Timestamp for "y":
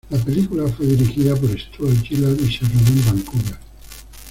2.39-2.51